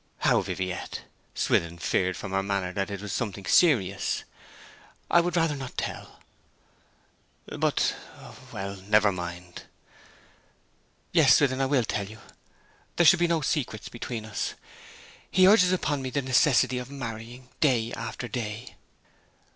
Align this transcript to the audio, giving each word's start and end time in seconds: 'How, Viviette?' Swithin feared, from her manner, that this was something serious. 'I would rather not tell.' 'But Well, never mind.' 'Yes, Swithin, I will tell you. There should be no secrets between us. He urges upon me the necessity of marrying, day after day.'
'How, 0.21 0.41
Viviette?' 0.41 1.01
Swithin 1.35 1.77
feared, 1.77 2.17
from 2.17 2.31
her 2.31 2.41
manner, 2.41 2.73
that 2.73 2.87
this 2.87 3.03
was 3.03 3.13
something 3.13 3.45
serious. 3.45 4.23
'I 5.11 5.21
would 5.21 5.35
rather 5.37 5.55
not 5.55 5.77
tell.' 5.77 6.19
'But 7.45 7.93
Well, 8.51 8.77
never 8.77 9.11
mind.' 9.11 9.61
'Yes, 11.11 11.35
Swithin, 11.35 11.61
I 11.61 11.67
will 11.67 11.83
tell 11.85 12.07
you. 12.07 12.17
There 12.95 13.05
should 13.05 13.19
be 13.19 13.27
no 13.27 13.41
secrets 13.41 13.89
between 13.89 14.25
us. 14.25 14.55
He 15.29 15.45
urges 15.47 15.71
upon 15.71 16.01
me 16.01 16.09
the 16.09 16.23
necessity 16.23 16.79
of 16.79 16.89
marrying, 16.89 17.49
day 17.59 17.93
after 17.93 18.27
day.' 18.27 18.77